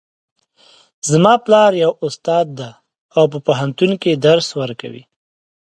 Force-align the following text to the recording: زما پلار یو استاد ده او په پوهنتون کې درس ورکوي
زما 1.09 1.33
پلار 1.45 1.71
یو 1.83 1.91
استاد 2.05 2.45
ده 2.59 2.69
او 3.17 3.23
په 3.31 3.37
پوهنتون 3.45 3.91
کې 4.01 4.21
درس 4.25 4.47
ورکوي 4.61 5.03